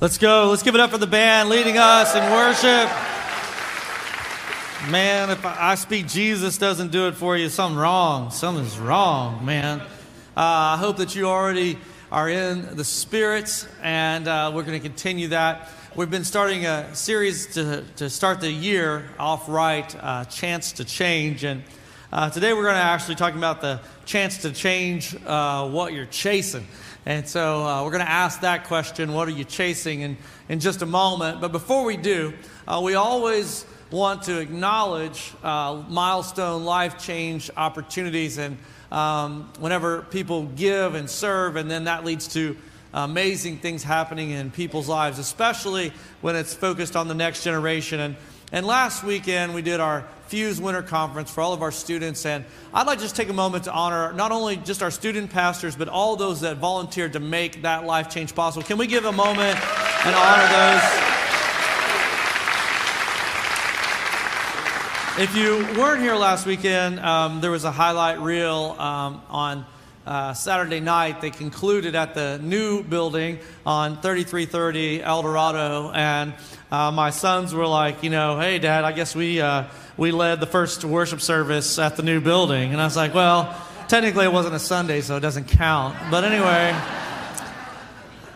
[0.00, 0.50] Let's go.
[0.50, 2.88] Let's give it up for the band leading us in worship.
[4.92, 8.30] Man, if I speak Jesus doesn't do it for you, something wrong.
[8.30, 9.80] Something's wrong, man.
[9.80, 9.84] Uh,
[10.36, 11.78] I hope that you already
[12.12, 15.68] are in the spirits, and uh, we're going to continue that.
[15.96, 20.84] We've been starting a series to, to start the year off right, uh, Chance to
[20.84, 21.42] Change.
[21.42, 21.64] And
[22.12, 26.06] uh, today we're going to actually talk about the chance to change uh, what you're
[26.06, 26.68] chasing.
[27.08, 30.18] And so uh, we're going to ask that question what are you chasing in,
[30.50, 31.40] in just a moment.
[31.40, 32.34] But before we do,
[32.66, 38.36] uh, we always want to acknowledge uh, milestone life change opportunities.
[38.36, 38.58] And
[38.92, 42.58] um, whenever people give and serve, and then that leads to
[42.92, 48.00] amazing things happening in people's lives, especially when it's focused on the next generation.
[48.00, 48.16] And,
[48.52, 52.26] and last weekend, we did our Fuse Winter Conference for all of our students.
[52.26, 55.30] And I'd like to just take a moment to honor not only just our student
[55.30, 58.62] pastors, but all those that volunteered to make that life change possible.
[58.62, 59.58] Can we give a moment
[60.04, 61.08] and honor those?
[65.20, 69.66] If you weren't here last weekend, um, there was a highlight reel um, on
[70.08, 71.20] uh, Saturday night.
[71.20, 76.32] They concluded at the new building on 3330 El Dorado, and
[76.72, 79.64] uh, my sons were like, you know, hey, Dad, I guess we uh,
[79.98, 83.54] we led the first worship service at the new building, and I was like, well,
[83.88, 85.94] technically it wasn't a Sunday, so it doesn't count.
[86.10, 86.74] But anyway,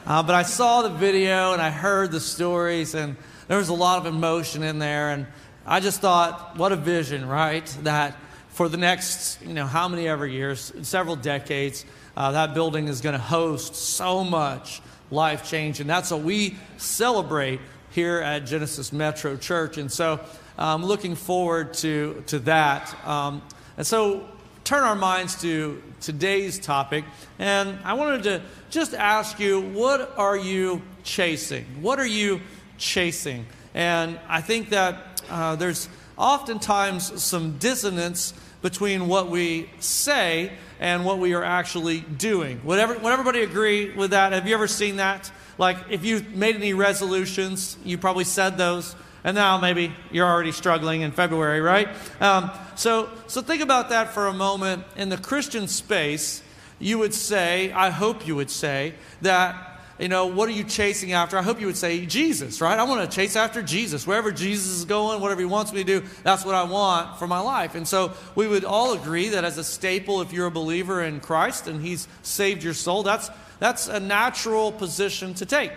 [0.04, 3.16] uh, but I saw the video and I heard the stories, and
[3.48, 5.26] there was a lot of emotion in there, and
[5.64, 7.64] I just thought, what a vision, right?
[7.82, 8.14] That
[8.52, 11.84] for the next, you know, how many ever years, several decades,
[12.16, 15.80] uh, that building is going to host so much life change.
[15.80, 19.78] And that's what we celebrate here at Genesis Metro Church.
[19.78, 20.20] And so
[20.58, 22.94] I'm looking forward to, to that.
[23.06, 23.42] Um,
[23.76, 24.28] and so
[24.64, 27.04] turn our minds to today's topic.
[27.38, 31.64] And I wanted to just ask you, what are you chasing?
[31.80, 32.40] What are you
[32.76, 33.46] chasing?
[33.74, 41.18] And I think that uh, there's oftentimes some dissonance between what we say and what
[41.18, 42.60] we are actually doing.
[42.64, 44.32] Would, ever, would everybody agree with that?
[44.32, 45.30] Have you ever seen that?
[45.58, 50.52] Like, if you made any resolutions, you probably said those, and now maybe you're already
[50.52, 51.88] struggling in February, right?
[52.20, 54.84] Um, so, so think about that for a moment.
[54.96, 56.42] In the Christian space,
[56.78, 61.12] you would say, I hope you would say, that you know, what are you chasing
[61.12, 61.36] after?
[61.36, 62.78] I hope you would say Jesus, right?
[62.78, 64.06] I want to chase after Jesus.
[64.06, 67.26] Wherever Jesus is going, whatever he wants me to do, that's what I want for
[67.26, 67.74] my life.
[67.74, 71.20] And so we would all agree that as a staple, if you're a believer in
[71.20, 75.72] Christ and he's saved your soul, that's, that's a natural position to take.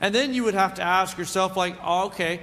[0.00, 2.40] And then you would have to ask yourself, like, okay,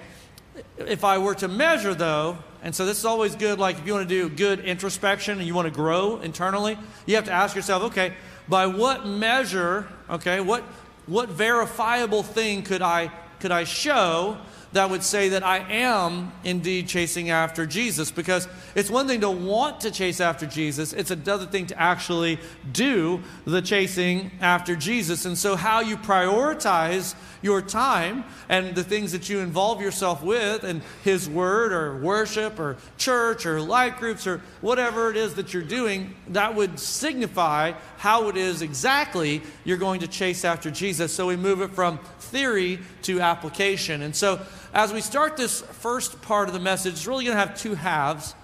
[0.77, 3.93] if I were to measure, though, and so this is always good, like if you
[3.93, 7.55] want to do good introspection and you want to grow internally, you have to ask
[7.55, 8.13] yourself, okay,
[8.47, 10.63] by what measure, okay, what,
[11.07, 14.37] what verifiable thing could I, could I show
[14.75, 18.11] that would say that I am indeed chasing after Jesus.
[18.11, 22.39] Because it's one thing to want to chase after Jesus, it's another thing to actually
[22.73, 25.23] do the chasing after Jesus.
[25.23, 30.65] And so, how you prioritize your time and the things that you involve yourself with,
[30.65, 35.53] and His Word or worship or church or life groups or whatever it is that
[35.53, 41.13] you're doing, that would signify how it is exactly you're going to chase after Jesus.
[41.13, 44.01] So, we move it from theory to application.
[44.01, 44.41] And so,
[44.75, 47.75] as we start this first part of the message, it's really going to have two
[47.75, 48.35] halves.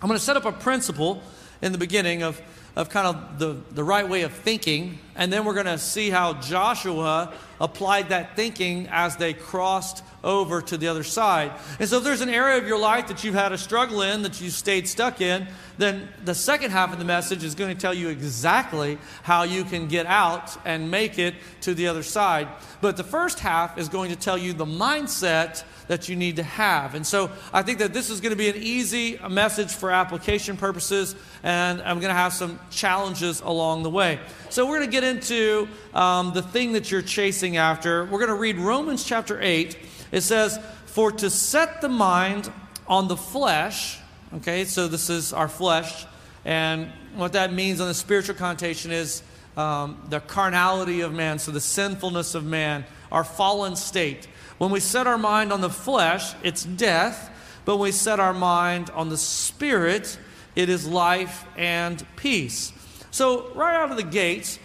[0.00, 1.22] I'm going to set up a principle
[1.60, 2.40] in the beginning of,
[2.74, 6.08] of kind of the, the right way of thinking, and then we're going to see
[6.08, 11.52] how Joshua applied that thinking as they crossed over to the other side.
[11.78, 14.22] And so, if there's an area of your life that you've had a struggle in,
[14.22, 17.80] that you've stayed stuck in, then the second half of the message is going to
[17.80, 22.48] tell you exactly how you can get out and make it to the other side.
[22.80, 26.42] But the first half is going to tell you the mindset that you need to
[26.42, 26.94] have.
[26.94, 30.56] And so I think that this is going to be an easy message for application
[30.56, 34.20] purposes, and I'm going to have some challenges along the way.
[34.50, 38.04] So we're going to get into um, the thing that you're chasing after.
[38.04, 39.76] We're going to read Romans chapter 8.
[40.12, 42.50] It says, For to set the mind
[42.86, 43.98] on the flesh,
[44.36, 46.06] okay, so this is our flesh,
[46.44, 49.22] and what that means on the spiritual connotation is
[49.56, 54.26] um, the carnality of man, so the sinfulness of man, our fallen state.
[54.58, 57.30] When we set our mind on the flesh, it's death,
[57.64, 60.18] but when we set our mind on the spirit,
[60.56, 62.72] it is life and peace.
[63.10, 64.58] So, right out of the gates,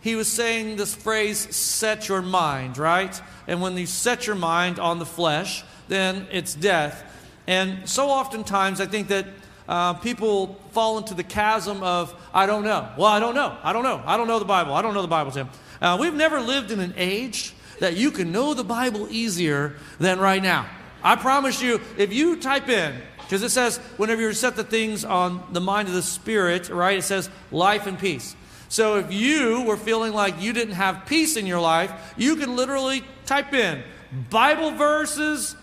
[0.00, 3.20] he was saying this phrase, set your mind, right?
[3.46, 7.04] And when you set your mind on the flesh, then it's death.
[7.50, 9.26] And so oftentimes, I think that
[9.68, 12.88] uh, people fall into the chasm of, I don't know.
[12.96, 13.56] Well, I don't know.
[13.64, 14.00] I don't know.
[14.06, 14.72] I don't know the Bible.
[14.72, 15.48] I don't know the Bible, Tim.
[15.82, 20.20] Uh, we've never lived in an age that you can know the Bible easier than
[20.20, 20.64] right now.
[21.02, 25.04] I promise you, if you type in, because it says whenever you set the things
[25.04, 28.36] on the mind of the Spirit, right, it says life and peace.
[28.68, 32.54] So if you were feeling like you didn't have peace in your life, you can
[32.54, 33.82] literally type in
[34.30, 35.56] Bible verses,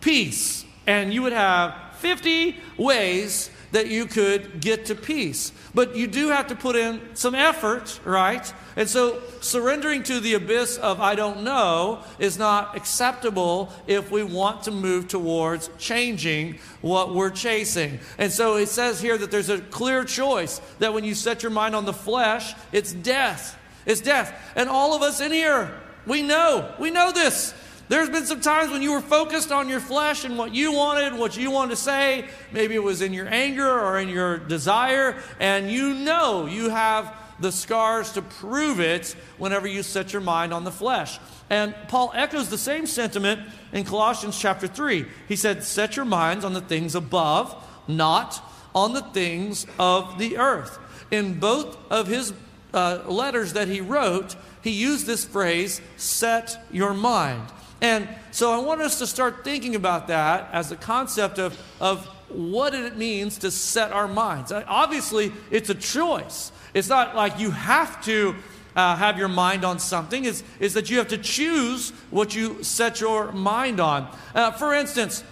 [0.00, 5.50] peace, and you would have 50 ways that you could get to peace.
[5.74, 8.52] But you do have to put in some effort, right?
[8.76, 14.22] And so surrendering to the abyss of I don't know is not acceptable if we
[14.22, 17.98] want to move towards changing what we're chasing.
[18.18, 21.50] And so it says here that there's a clear choice that when you set your
[21.50, 23.58] mind on the flesh, it's death.
[23.86, 24.52] It's death.
[24.54, 25.72] And all of us in here,
[26.06, 27.54] we know, we know this.
[27.92, 31.12] There's been some times when you were focused on your flesh and what you wanted,
[31.12, 32.24] what you wanted to say.
[32.50, 37.14] Maybe it was in your anger or in your desire, and you know you have
[37.38, 41.18] the scars to prove it whenever you set your mind on the flesh.
[41.50, 43.42] And Paul echoes the same sentiment
[43.74, 45.04] in Colossians chapter 3.
[45.28, 47.54] He said, Set your minds on the things above,
[47.86, 48.42] not
[48.74, 50.78] on the things of the earth.
[51.10, 52.32] In both of his
[52.72, 57.52] uh, letters that he wrote, he used this phrase, set your mind.
[57.82, 62.06] And so I want us to start thinking about that as a concept of, of
[62.28, 64.52] what it means to set our minds.
[64.52, 66.52] Obviously, it's a choice.
[66.74, 68.36] It's not like you have to
[68.76, 72.62] uh, have your mind on something, it's, it's that you have to choose what you
[72.62, 74.08] set your mind on.
[74.34, 75.22] Uh, for instance,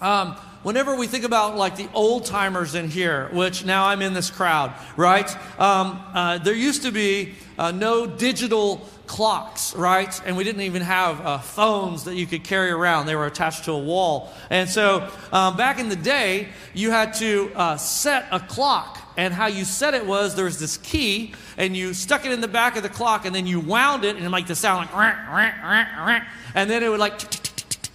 [0.00, 4.14] um, whenever we think about like the old timers in here, which now I'm in
[4.14, 5.30] this crowd, right?
[5.60, 10.20] Um, uh, there used to be uh, no digital clocks, right?
[10.26, 13.06] And we didn't even have uh, phones that you could carry around.
[13.06, 14.32] They were attached to a wall.
[14.50, 18.96] And so um, back in the day, you had to uh, set a clock.
[19.16, 22.40] And how you set it was there was this key, and you stuck it in
[22.40, 24.88] the back of the clock, and then you wound it, and it made the sound
[24.92, 26.22] like,
[26.54, 27.18] and then it would like,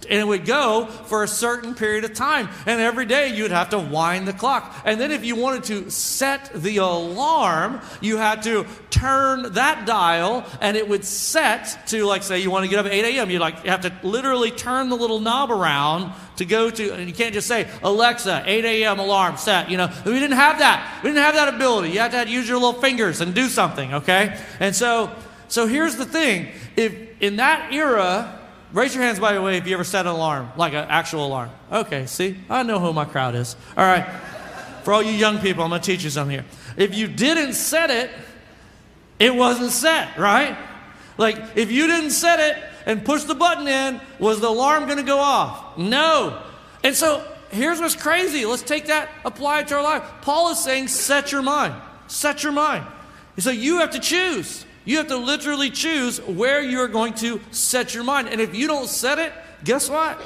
[0.04, 2.48] and it would go for a certain period of time.
[2.66, 4.82] And every day you'd have to wind the clock.
[4.84, 10.46] And then if you wanted to set the alarm, you had to turn that dial
[10.60, 13.30] and it would set to, like, say, you want to get up at 8 a.m.
[13.30, 17.06] You'd like, you have to literally turn the little knob around to go to, and
[17.06, 18.98] you can't just say, Alexa, 8 a.m.
[18.98, 19.70] alarm set.
[19.70, 21.00] You know, we didn't have that.
[21.02, 21.90] We didn't have that ability.
[21.90, 24.38] You had to, to use your little fingers and do something, okay?
[24.60, 25.14] And so,
[25.48, 26.48] so here's the thing.
[26.76, 28.40] If in that era,
[28.74, 31.26] Raise your hands, by the way, if you ever set an alarm, like an actual
[31.26, 31.48] alarm.
[31.70, 32.36] Okay, see?
[32.50, 33.54] I know who my crowd is.
[33.76, 34.04] All right.
[34.82, 36.44] For all you young people, I'm going to teach you something here.
[36.76, 38.10] If you didn't set it,
[39.20, 40.58] it wasn't set, right?
[41.16, 44.98] Like, if you didn't set it and push the button in, was the alarm going
[44.98, 45.78] to go off?
[45.78, 46.42] No.
[46.82, 48.44] And so, here's what's crazy.
[48.44, 50.02] Let's take that, apply it to our life.
[50.22, 51.80] Paul is saying, set your mind.
[52.08, 52.84] Set your mind.
[53.36, 54.63] He said, you have to choose.
[54.84, 58.28] You have to literally choose where you're going to set your mind.
[58.28, 59.32] And if you don't set it,
[59.64, 60.20] guess what?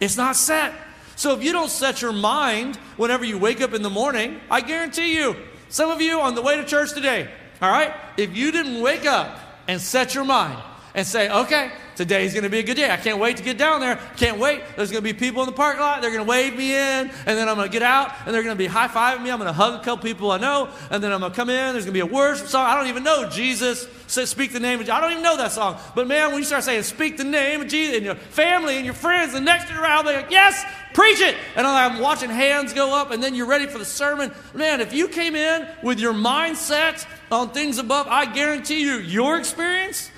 [0.00, 0.74] It's not set.
[1.16, 4.60] So if you don't set your mind whenever you wake up in the morning, I
[4.60, 5.36] guarantee you,
[5.68, 7.30] some of you on the way to church today,
[7.60, 9.38] all right, if you didn't wake up
[9.68, 10.62] and set your mind
[10.94, 12.90] and say, okay, Today's going to be a good day.
[12.90, 14.00] I can't wait to get down there.
[14.16, 14.62] Can't wait.
[14.76, 16.00] There's going to be people in the parking lot.
[16.00, 18.42] They're going to wave me in, and then I'm going to get out, and they're
[18.42, 19.30] going to be high fiving me.
[19.30, 21.50] I'm going to hug a couple people I know, and then I'm going to come
[21.50, 21.74] in.
[21.74, 22.66] There's going to be a worship song.
[22.66, 23.86] I don't even know Jesus.
[24.06, 24.94] Say, speak the name of Jesus.
[24.94, 25.78] I don't even know that song.
[25.94, 28.84] But man, when you start saying, speak the name of Jesus, and your family and
[28.84, 30.64] your friends, and next you around, they're like, yes,
[30.94, 31.36] preach it.
[31.56, 34.32] And I'm watching hands go up, and then you're ready for the sermon.
[34.54, 39.38] Man, if you came in with your mindset on things above, I guarantee you, your
[39.38, 40.10] experience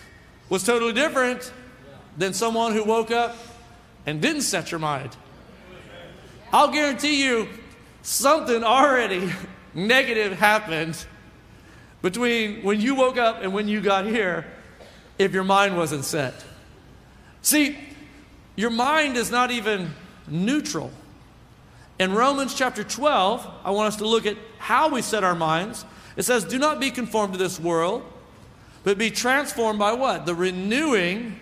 [0.48, 1.52] was totally different
[2.16, 3.37] than someone who woke up
[4.06, 5.16] and didn't set your mind.
[6.52, 7.49] I'll guarantee you
[8.02, 9.33] something already
[9.75, 11.04] negative happened
[12.02, 14.47] between when you woke up and when you got here
[15.18, 16.44] if your mind wasn't set.
[17.42, 17.78] See,
[18.56, 19.90] your mind is not even
[20.28, 20.90] neutral.
[21.99, 25.85] In Romans chapter 12, I want us to look at how we set our minds.
[26.16, 28.04] It says, Do not be conformed to this world,
[28.83, 30.26] but be transformed by what?
[30.26, 31.38] The renewing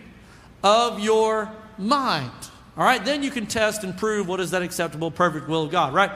[0.63, 2.31] of your mind.
[2.77, 5.71] All right, then you can test and prove what is that acceptable, perfect will of
[5.71, 6.11] God, right?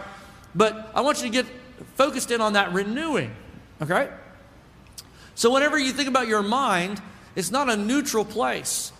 [0.54, 1.46] But I want you to get
[1.94, 3.34] focused in on that renewing,
[3.82, 4.10] okay?
[5.34, 7.02] So, whenever you think about your mind,
[7.34, 8.92] it's not a neutral place.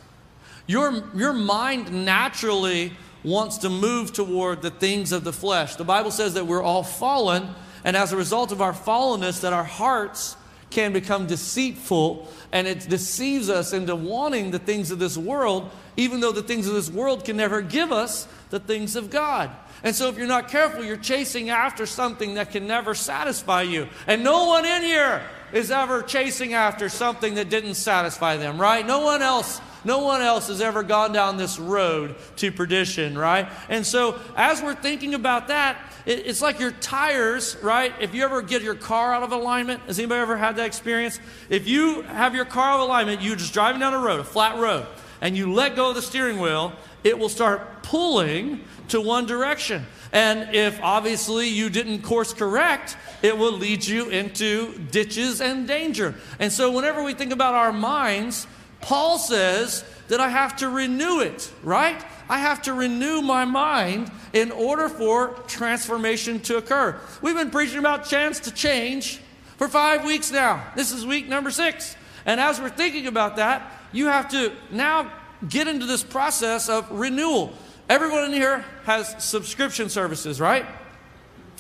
[0.67, 2.93] Your, your mind naturally
[3.25, 5.77] wants to move toward the things of the flesh.
[5.77, 7.49] The Bible says that we're all fallen,
[7.85, 10.37] and as a result of our fallenness, that our hearts
[10.71, 16.21] can become deceitful and it deceives us into wanting the things of this world, even
[16.21, 19.51] though the things of this world can never give us the things of God.
[19.83, 23.89] And so, if you're not careful, you're chasing after something that can never satisfy you.
[24.07, 28.87] And no one in here is ever chasing after something that didn't satisfy them, right?
[28.87, 33.49] No one else No one else has ever gone down this road to perdition, right?
[33.69, 37.93] And so, as we're thinking about that, it's like your tires, right?
[38.01, 41.21] If you ever get your car out of alignment, has anybody ever had that experience?
[41.49, 44.25] If you have your car out of alignment, you're just driving down a road, a
[44.25, 44.89] flat road,
[45.21, 46.73] and you let go of the steering wheel,
[47.05, 49.87] it will start pulling to one direction.
[50.13, 56.17] And if obviously you didn't course correct, it will lead you into ditches and danger.
[56.41, 58.49] And so, whenever we think about our minds,
[58.81, 62.03] Paul says that I have to renew it, right?
[62.29, 66.99] I have to renew my mind in order for transformation to occur.
[67.23, 69.21] We've been preaching about chance to change
[69.57, 70.65] for five weeks now.
[70.77, 71.97] This is week number six.
[72.25, 75.13] And as we're thinking about that, you have to now
[75.49, 77.53] get into this process of renewal.
[77.89, 80.67] Everyone in here has subscription services, right?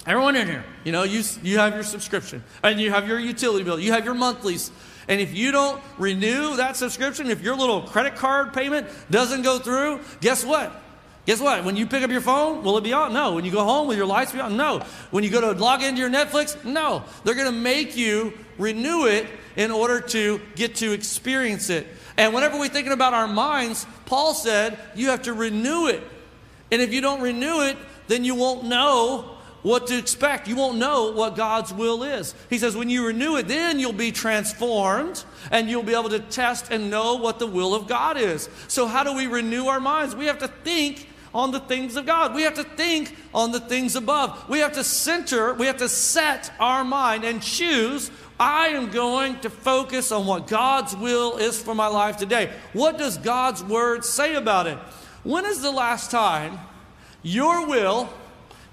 [0.06, 3.64] Everyone in here, you know, you, you have your subscription and you have your utility
[3.64, 4.70] bill, you have your monthlies.
[5.08, 9.58] And if you don't renew that subscription, if your little credit card payment doesn't go
[9.58, 10.82] through, guess what?
[11.26, 11.64] Guess what?
[11.64, 13.12] When you pick up your phone, will it be on?
[13.12, 13.34] No.
[13.34, 14.56] When you go home, will your lights be on?
[14.56, 14.80] No.
[15.10, 16.64] When you go to log into your Netflix?
[16.64, 17.02] No.
[17.24, 21.86] They're going to make you renew it in order to get to experience it.
[22.16, 26.02] And whenever we're thinking about our minds, Paul said you have to renew it.
[26.70, 29.35] And if you don't renew it, then you won't know
[29.66, 30.46] what to expect.
[30.46, 32.36] You won't know what God's will is.
[32.48, 36.20] He says, when you renew it, then you'll be transformed and you'll be able to
[36.20, 38.48] test and know what the will of God is.
[38.68, 40.14] So, how do we renew our minds?
[40.14, 42.32] We have to think on the things of God.
[42.32, 44.48] We have to think on the things above.
[44.48, 48.12] We have to center, we have to set our mind and choose.
[48.38, 52.52] I am going to focus on what God's will is for my life today.
[52.72, 54.78] What does God's word say about it?
[55.24, 56.60] When is the last time
[57.24, 58.08] your will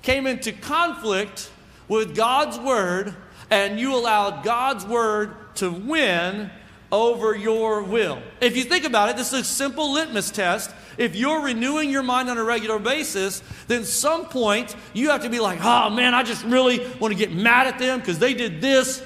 [0.03, 1.49] came into conflict
[1.87, 3.15] with God's word
[3.49, 6.51] and you allowed God's word to win
[6.91, 8.21] over your will.
[8.39, 10.69] If you think about it, this is a simple litmus test.
[10.97, 15.29] If you're renewing your mind on a regular basis, then some point you have to
[15.29, 18.35] be like, oh man, I just really want to get mad at them because they
[18.35, 19.03] did this.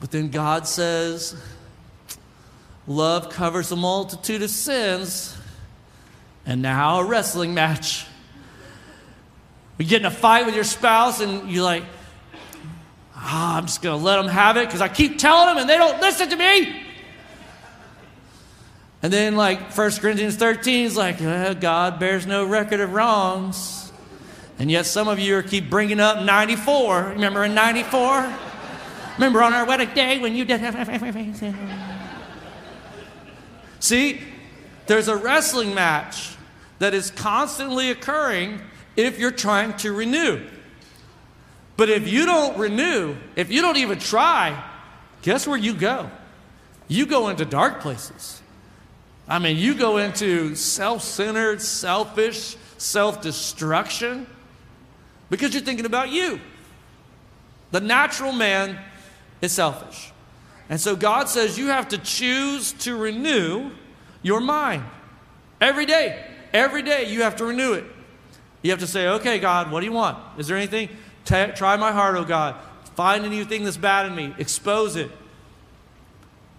[0.00, 1.40] But then God says,
[2.86, 5.36] love covers a multitude of sins.
[6.46, 8.06] And now a wrestling match.
[9.78, 11.84] You get in a fight with your spouse and you're like,
[13.16, 15.70] oh, I'm just going to let them have it because I keep telling them and
[15.70, 16.84] they don't listen to me.
[19.00, 23.92] And then, like 1 Corinthians 13 is like, well, God bears no record of wrongs.
[24.58, 27.10] And yet, some of you are keep bringing up 94.
[27.10, 28.34] Remember in 94?
[29.14, 30.60] Remember on our wedding day when you did.
[33.80, 34.20] See,
[34.86, 36.34] there's a wrestling match
[36.80, 38.60] that is constantly occurring
[38.98, 40.44] if you're trying to renew.
[41.76, 44.60] But if you don't renew, if you don't even try,
[45.22, 46.10] guess where you go?
[46.88, 48.42] You go into dark places.
[49.28, 54.26] I mean, you go into self centered, selfish, self destruction
[55.30, 56.40] because you're thinking about you.
[57.70, 58.78] The natural man
[59.40, 60.10] is selfish.
[60.68, 63.70] And so God says you have to choose to renew
[64.22, 64.82] your mind
[65.60, 66.24] every day.
[66.52, 67.84] Every day you have to renew it.
[68.62, 70.18] You have to say, okay, God, what do you want?
[70.38, 70.88] Is there anything?
[71.24, 72.56] T- try my heart, oh God.
[72.94, 75.10] Find anything that's bad in me, expose it.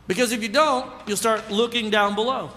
[0.07, 2.51] Because if you don't, you'll start looking down below.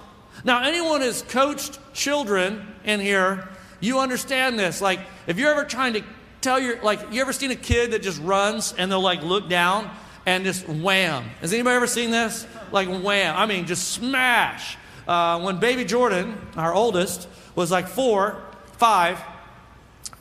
[0.44, 3.48] Now, anyone who's coached children in here,
[3.80, 4.80] you understand this.
[4.80, 6.02] Like, if you're ever trying to
[6.40, 9.48] tell your, like, you ever seen a kid that just runs and they'll like look
[9.48, 9.90] down
[10.24, 11.24] and just wham?
[11.40, 12.46] Has anybody ever seen this?
[12.70, 13.36] Like, wham.
[13.36, 14.78] I mean, just smash.
[15.06, 18.40] Uh, when baby Jordan, our oldest, was like four,
[18.78, 19.20] five,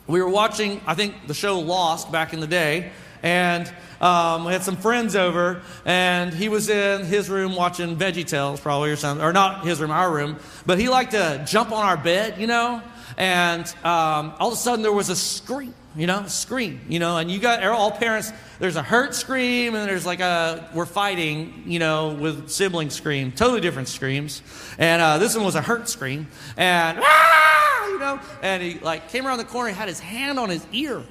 [0.06, 2.90] we were watching, I think, the show Lost back in the day,
[3.22, 8.26] and um, we had some friends over, and he was in his room watching Veggie
[8.26, 11.70] Tales, probably or something, or not his room, our room, but he liked to jump
[11.70, 12.82] on our bed, you know,
[13.16, 17.18] and um, all of a sudden there was a scream, you know, scream, you know,
[17.18, 18.32] and you got all parents.
[18.58, 23.32] There's a hurt scream, and there's like a we're fighting, you know, with sibling scream,
[23.32, 24.42] totally different screams,
[24.78, 26.98] and uh, this one was a hurt scream, and.
[27.02, 27.52] Ah!
[27.92, 28.20] you know?
[28.42, 31.02] And he like came around the corner, he had his hand on his ear.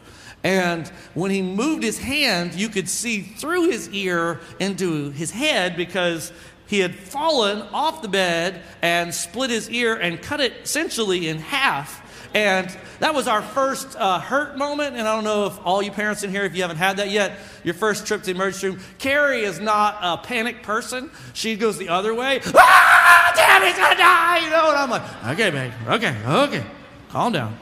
[0.43, 5.77] And when he moved his hand, you could see through his ear into his head
[5.77, 6.33] because
[6.65, 11.37] he had fallen off the bed and split his ear and cut it essentially in
[11.37, 11.99] half.
[12.33, 14.95] And that was our first uh, hurt moment.
[14.95, 17.09] And I don't know if all you parents in here, if you haven't had that
[17.09, 18.79] yet, your first trip to the emergency room.
[18.99, 21.11] Carrie is not a panic person.
[21.33, 22.41] She goes the other way.
[22.55, 24.39] Ah, he's gonna die.
[24.43, 26.65] You know, and I'm like, okay, babe, okay, okay,
[27.09, 27.57] calm down.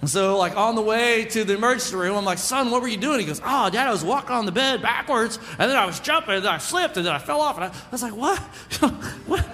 [0.00, 2.88] And so, like, on the way to the emergency room, I'm like, son, what were
[2.88, 3.18] you doing?
[3.18, 6.00] He goes, oh, dad, I was walking on the bed backwards, and then I was
[6.00, 7.56] jumping, and then I slipped, and then I fell off.
[7.56, 8.38] And I, I was like, what?
[9.26, 9.46] what?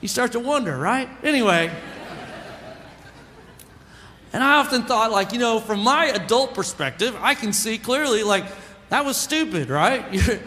[0.00, 1.08] you start to wonder, right?
[1.22, 1.70] Anyway.
[4.32, 8.22] And I often thought, like, you know, from my adult perspective, I can see clearly,
[8.22, 8.44] like,
[8.88, 10.12] that was stupid, right?
[10.12, 10.38] You're,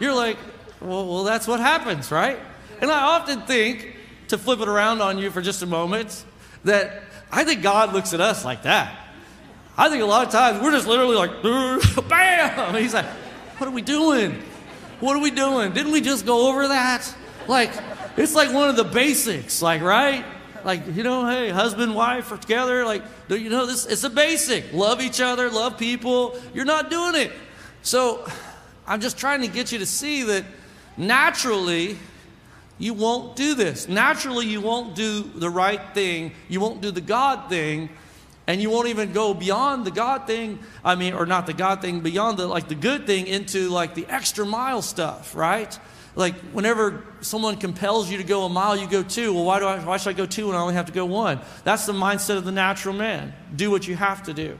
[0.00, 0.36] you're like,
[0.80, 2.38] well, well, that's what happens, right?
[2.80, 3.96] And I often think,
[4.28, 6.24] to flip it around on you for just a moment,
[6.64, 8.98] that I think God looks at us like that.
[9.76, 11.42] I think a lot of times we're just literally like,
[12.08, 12.74] bam!
[12.74, 13.06] He's like,
[13.58, 14.42] what are we doing?
[15.00, 15.72] What are we doing?
[15.72, 17.14] Didn't we just go over that?
[17.48, 17.72] Like,
[18.16, 20.24] it's like one of the basics, like, right?
[20.64, 22.84] Like, you know, hey, husband, wife are together.
[22.84, 24.72] Like, do you know, this it's a basic.
[24.72, 26.38] Love each other, love people.
[26.54, 27.32] You're not doing it.
[27.82, 28.26] So
[28.86, 30.44] I'm just trying to get you to see that
[30.96, 31.98] naturally
[32.78, 33.88] you won't do this.
[33.88, 36.32] Naturally, you won't do the right thing.
[36.48, 37.90] You won't do the God thing.
[38.48, 40.58] And you won't even go beyond the God thing.
[40.84, 43.94] I mean, or not the God thing, beyond the like the good thing into like
[43.94, 45.78] the extra mile stuff, right?
[46.14, 49.32] Like whenever someone compels you to go a mile, you go two.
[49.32, 51.06] Well, why do I why should I go two when I only have to go
[51.06, 51.40] one?
[51.64, 53.32] That's the mindset of the natural man.
[53.54, 54.58] Do what you have to do.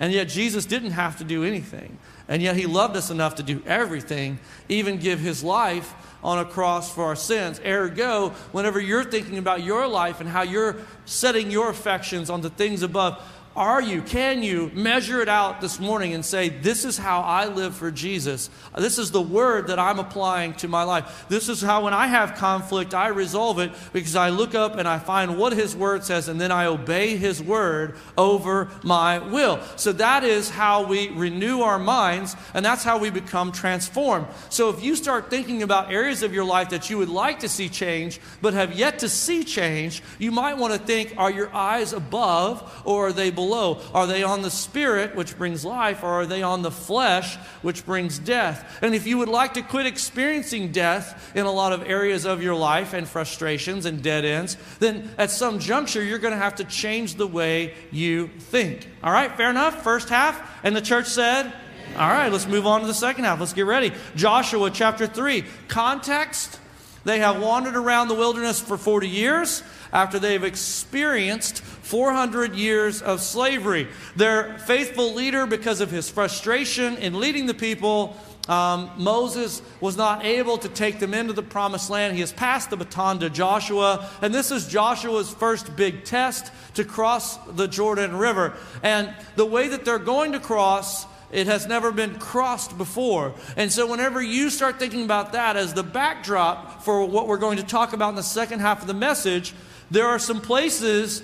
[0.00, 1.98] And yet Jesus didn't have to do anything.
[2.26, 6.44] And yet he loved us enough to do everything, even give his life on a
[6.44, 7.60] cross for our sins.
[7.64, 12.48] Ergo, whenever you're thinking about your life and how you're setting your affections on the
[12.48, 13.22] things above,
[13.56, 17.46] are you, can you measure it out this morning and say, This is how I
[17.46, 18.50] live for Jesus?
[18.76, 21.26] This is the word that I'm applying to my life.
[21.28, 24.88] This is how, when I have conflict, I resolve it because I look up and
[24.88, 29.60] I find what His word says and then I obey His word over my will.
[29.76, 34.26] So that is how we renew our minds and that's how we become transformed.
[34.48, 37.48] So if you start thinking about areas of your life that you would like to
[37.48, 41.54] see change but have yet to see change, you might want to think, Are your
[41.54, 43.43] eyes above or are they below?
[43.44, 43.80] Below?
[43.92, 47.84] Are they on the spirit, which brings life, or are they on the flesh, which
[47.84, 48.78] brings death?
[48.82, 52.42] And if you would like to quit experiencing death in a lot of areas of
[52.42, 56.56] your life and frustrations and dead ends, then at some juncture, you're going to have
[56.56, 58.88] to change the way you think.
[59.02, 59.82] All right, fair enough?
[59.82, 60.64] First half.
[60.64, 61.52] And the church said,
[61.96, 63.38] all right, let's move on to the second half.
[63.38, 63.92] Let's get ready.
[64.16, 65.44] Joshua chapter 3.
[65.68, 66.58] Context
[67.04, 69.62] they have wandered around the wilderness for 40 years
[69.94, 73.88] after they've experienced 400 years of slavery.
[74.16, 78.16] Their faithful leader, because of his frustration in leading the people,
[78.48, 82.14] um, Moses was not able to take them into the promised land.
[82.14, 86.84] He has passed the baton to Joshua, and this is Joshua's first big test to
[86.84, 88.54] cross the Jordan River.
[88.82, 93.34] And the way that they're going to cross it has never been crossed before.
[93.56, 97.56] And so, whenever you start thinking about that as the backdrop for what we're going
[97.56, 99.52] to talk about in the second half of the message,
[99.90, 101.22] there are some places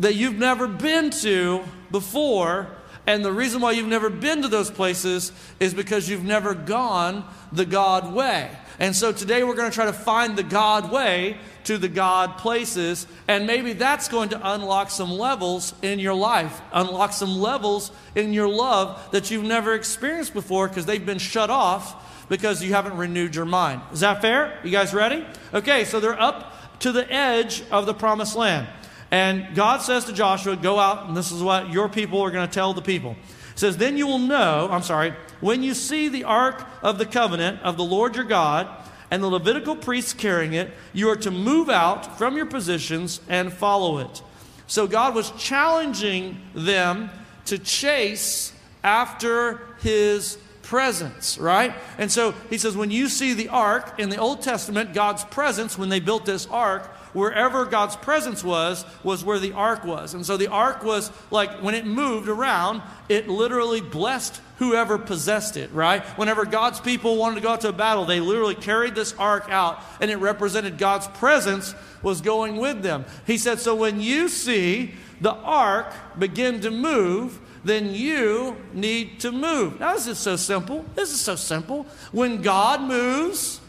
[0.00, 2.68] that you've never been to before.
[3.06, 7.24] And the reason why you've never been to those places is because you've never gone
[7.52, 8.50] the God way.
[8.78, 12.38] And so today we're going to try to find the God way to the God
[12.38, 13.06] places.
[13.28, 18.32] And maybe that's going to unlock some levels in your life, unlock some levels in
[18.32, 22.96] your love that you've never experienced before because they've been shut off because you haven't
[22.96, 23.82] renewed your mind.
[23.92, 24.58] Is that fair?
[24.64, 25.26] You guys ready?
[25.52, 28.66] Okay, so they're up to the edge of the promised land.
[29.10, 32.46] And God says to Joshua, Go out, and this is what your people are going
[32.46, 33.16] to tell the people.
[33.52, 37.06] It says, Then you will know, I'm sorry, when you see the ark of the
[37.06, 38.68] covenant of the Lord your God,
[39.10, 43.52] and the Levitical priests carrying it, you are to move out from your positions and
[43.52, 44.22] follow it.
[44.66, 47.10] So God was challenging them
[47.46, 48.52] to chase
[48.84, 50.38] after his
[50.70, 51.74] presence, right?
[51.98, 55.76] And so he says, when you see the ark in the Old Testament, God's presence,
[55.76, 60.14] when they built this ark, wherever God's presence was, was where the ark was.
[60.14, 65.56] And so the ark was like when it moved around, it literally blessed whoever possessed
[65.56, 66.04] it, right?
[66.16, 69.46] Whenever God's people wanted to go out to a battle, they literally carried this ark
[69.48, 73.06] out and it represented God's presence was going with them.
[73.26, 79.32] He said, So when you see the ark begin to move, then you need to
[79.32, 79.80] move.
[79.80, 80.84] Now, this is so simple.
[80.94, 81.86] This is so simple.
[82.12, 83.60] When God moves,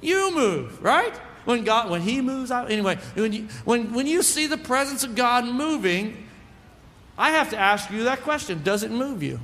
[0.00, 1.14] you move, right?
[1.44, 5.04] When God, when He moves out, anyway, when you, when, when you see the presence
[5.04, 6.26] of God moving,
[7.16, 9.40] I have to ask you that question Does it move you?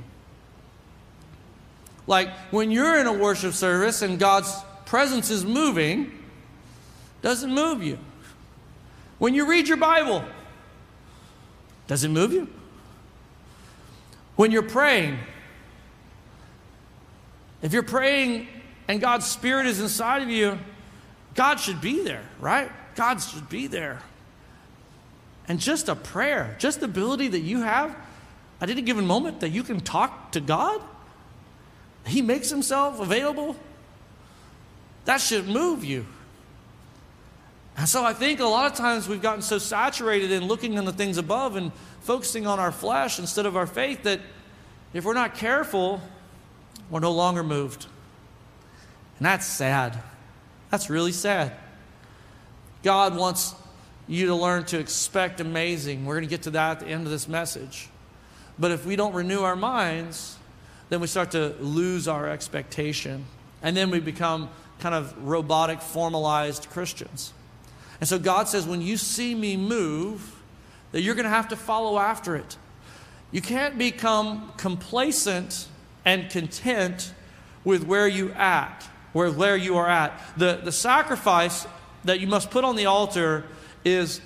[2.05, 4.55] Like when you're in a worship service and God's
[4.85, 6.11] presence is moving,
[7.21, 7.99] does it move you?
[9.17, 10.23] When you read your Bible,
[11.87, 12.47] does it move you?
[14.37, 15.17] When you're praying,
[17.61, 18.47] if you're praying
[18.87, 20.57] and God's Spirit is inside of you,
[21.35, 22.71] God should be there, right?
[22.95, 23.99] God should be there.
[25.47, 27.95] And just a prayer, just the ability that you have
[28.61, 30.81] at any given moment that you can talk to God,
[32.05, 33.55] He makes Himself available.
[35.05, 36.05] That should move you.
[37.77, 40.85] And so I think a lot of times we've gotten so saturated in looking on
[40.85, 44.19] the things above and focusing on our flesh instead of our faith that
[44.93, 46.01] if we're not careful,
[46.89, 47.85] we're no longer moved.
[49.19, 50.01] And that's sad.
[50.71, 51.53] That's really sad.
[52.81, 53.53] God wants
[54.07, 56.05] you to learn to expect amazing.
[56.05, 57.89] We're going to get to that at the end of this message.
[58.57, 60.35] But if we don't renew our minds,
[60.89, 63.25] then we start to lose our expectation.
[63.61, 67.33] And then we become kind of robotic, formalized Christians.
[67.99, 70.35] And so God says, when you see me move,
[70.91, 72.57] that you're going to have to follow after it.
[73.31, 75.67] You can't become complacent
[76.05, 77.13] and content
[77.63, 80.19] with where you at, where, where you are at.
[80.37, 81.67] The, the sacrifice
[82.05, 83.43] that you must put on the altar
[83.83, 84.21] is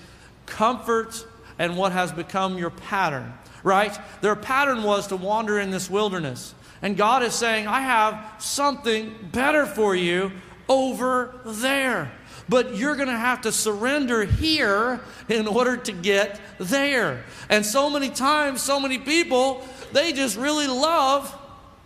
[0.45, 1.25] comfort
[1.57, 3.97] and what has become your pattern, right?
[4.21, 6.53] Their pattern was to wander in this wilderness.
[6.81, 10.31] And God is saying, I have something better for you
[10.67, 12.11] over there.
[12.51, 17.23] But you're going to have to surrender here in order to get there.
[17.49, 21.37] And so many times, so many people, they just really love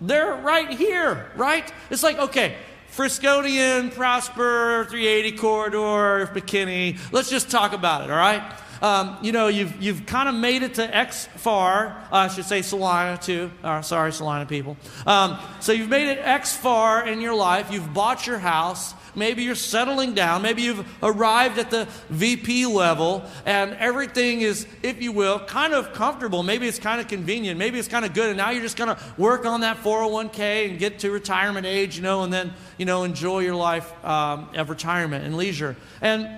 [0.01, 1.71] they're right here, right?
[1.89, 2.55] It's like, okay,
[2.91, 6.97] Friscodian, Prosper, 380 corridor, McKinney.
[7.11, 8.43] Let's just talk about it, all right?
[8.81, 11.87] Um, you know, you've, you've kind of made it to X far.
[12.11, 13.51] Uh, I should say Celina, too.
[13.63, 14.77] Uh, sorry, Celina people.
[15.05, 17.71] Um, so you've made it X far in your life.
[17.71, 18.93] You've bought your house.
[19.15, 20.41] Maybe you're settling down.
[20.41, 25.93] Maybe you've arrived at the VP level and everything is, if you will, kind of
[25.93, 26.43] comfortable.
[26.43, 27.57] Maybe it's kind of convenient.
[27.57, 28.29] Maybe it's kind of good.
[28.29, 31.95] And now you're just going to work on that 401k and get to retirement age,
[31.95, 35.75] you know, and then, you know, enjoy your life um, of retirement and leisure.
[36.01, 36.29] And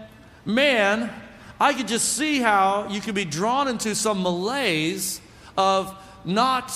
[0.45, 1.11] man,
[1.59, 5.21] I could just see how you could be drawn into some malaise
[5.57, 6.71] of not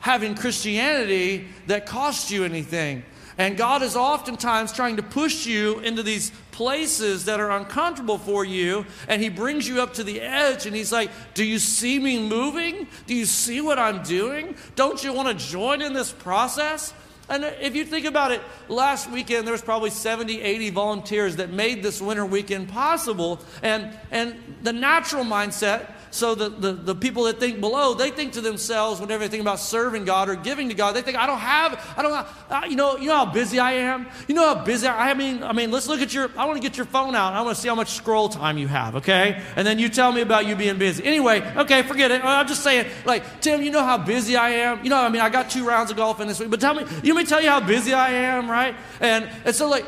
[0.00, 3.04] having Christianity that costs you anything.
[3.38, 8.44] And God is oftentimes trying to push you into these places that are uncomfortable for
[8.44, 8.84] you.
[9.08, 12.28] And He brings you up to the edge and He's like, Do you see me
[12.28, 12.86] moving?
[13.06, 14.54] Do you see what I'm doing?
[14.76, 16.92] Don't you want to join in this process?
[17.32, 21.48] And if you think about it, last weekend there was probably 70, 80 volunteers that
[21.48, 23.40] made this winter weekend possible.
[23.62, 28.34] And, and the natural mindset so the, the, the people that think below, they think
[28.34, 31.26] to themselves whenever they think about serving God or giving to God, they think, I
[31.26, 34.06] don't have, I don't uh, you know, you know how busy I am?
[34.28, 36.60] You know how busy I, I mean, I mean, let's look at your, I want
[36.60, 37.32] to get your phone out.
[37.32, 39.42] I want to see how much scroll time you have, okay?
[39.56, 41.02] And then you tell me about you being busy.
[41.02, 42.22] Anyway, okay, forget it.
[42.22, 44.84] I'm just saying, like, Tim, you know how busy I am?
[44.84, 46.74] You know, I mean, I got two rounds of golf in this week, but tell
[46.74, 48.74] me, you me tell you how busy I am, right?
[49.00, 49.86] And, and so, like,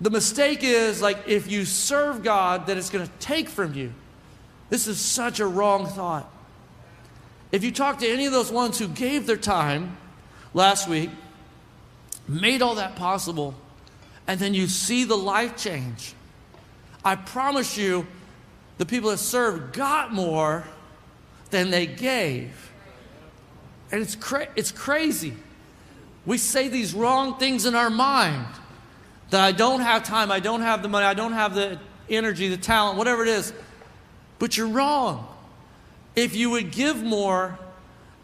[0.00, 3.92] the mistake is, like, if you serve God, that it's going to take from you.
[4.68, 6.30] This is such a wrong thought.
[7.52, 9.96] If you talk to any of those ones who gave their time
[10.52, 11.10] last week,
[12.28, 13.54] made all that possible,
[14.26, 16.14] and then you see the life change,
[17.04, 18.06] I promise you,
[18.78, 20.64] the people that served got more
[21.50, 22.72] than they gave.
[23.92, 25.34] And it's, cra- it's crazy.
[26.26, 28.46] We say these wrong things in our mind
[29.30, 31.78] that I don't have time, I don't have the money, I don't have the
[32.10, 33.52] energy, the talent, whatever it is.
[34.38, 35.26] But you're wrong.
[36.14, 37.58] If you would give more,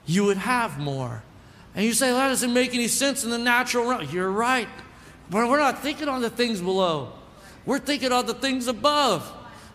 [0.07, 1.23] you would have more.
[1.75, 4.09] And you say, well, that doesn't make any sense in the natural realm.
[4.11, 4.69] You're right.
[5.31, 7.13] But we're not thinking on the things below,
[7.65, 9.27] we're thinking on the things above.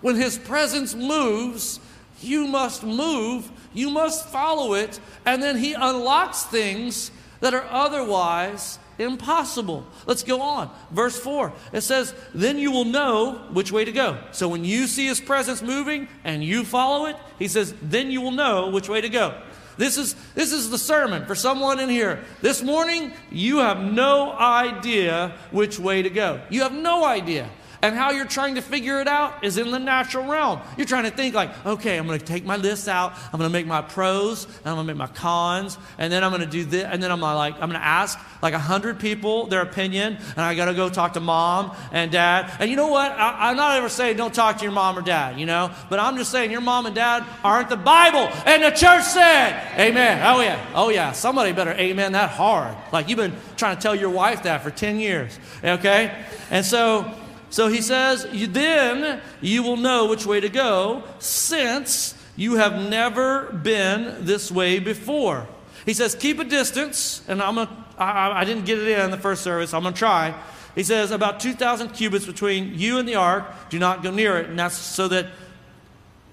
[0.02, 1.80] When His presence moves,
[2.22, 8.78] you must move, you must follow it, and then He unlocks things that are otherwise
[9.00, 9.86] Impossible.
[10.06, 10.70] Let's go on.
[10.92, 11.54] Verse 4.
[11.74, 14.18] It says, Then you will know which way to go.
[14.32, 18.22] So when you see his presence moving and you follow it, he says, Then you
[18.22, 19.40] will know which way to go.
[19.78, 22.24] This is, this is the sermon for someone in here.
[22.42, 26.42] This morning, you have no idea which way to go.
[26.50, 27.50] You have no idea.
[27.82, 30.62] And how you're trying to figure it out is in the natural realm.
[30.78, 33.14] You're trying to think like, okay, I'm going to take my list out.
[33.32, 36.24] I'm going to make my pros, and I'm going to make my cons, and then
[36.24, 38.60] I'm going to do this, and then I'm like, I'm going to ask like a
[38.60, 42.52] hundred people their opinion, and I got to go talk to mom and dad.
[42.60, 43.12] And you know what?
[43.12, 46.00] I, am not ever saying don't talk to your mom or dad, you know, but
[46.00, 48.30] I'm just saying your mom and dad aren't the Bible.
[48.46, 50.22] And the church said, Amen.
[50.24, 51.12] Oh yeah, oh yeah.
[51.12, 52.76] Somebody better amen that hard.
[52.92, 56.26] Like you've been trying to tell your wife that for ten years, okay?
[56.50, 57.14] And so.
[57.50, 63.52] So he says, Then you will know which way to go, since you have never
[63.52, 65.48] been this way before.
[65.86, 69.18] He says, Keep a distance, and I'm gonna, I, I didn't get it in the
[69.18, 70.40] first service, I'm going to try.
[70.76, 74.50] He says, About 2,000 cubits between you and the ark, do not go near it.
[74.50, 75.28] And that's so that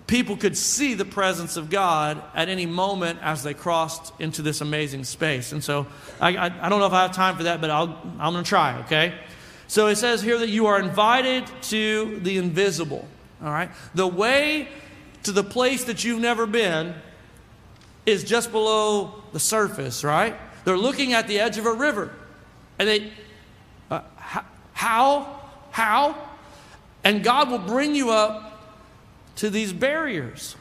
[0.06, 4.60] people could see the presence of God at any moment as they crossed into this
[4.60, 5.52] amazing space.
[5.52, 5.86] And so
[6.20, 8.44] I, I, I don't know if I have time for that, but I'll, I'm going
[8.44, 9.14] to try, okay?
[9.66, 13.08] So it says here that you are invited to the invisible.
[13.42, 13.70] All right?
[13.94, 14.68] The way
[15.24, 16.94] to the place that you've never been
[18.06, 20.36] is just below the surface, right?
[20.64, 22.10] They're looking at the edge of a river.
[22.78, 23.12] And they,
[23.90, 24.02] uh,
[24.72, 25.40] how?
[25.70, 26.16] How?
[27.02, 28.62] And God will bring you up
[29.36, 30.56] to these barriers.